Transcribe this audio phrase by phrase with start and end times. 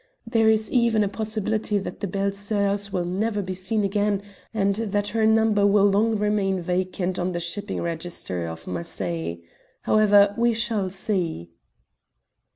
[0.25, 4.73] There is even a possibility that the Belles Soeurs will never be seen again, and
[4.77, 9.37] that her number will long remain vacant on the shipping register of Marseilles.
[9.83, 11.51] However, we shall see."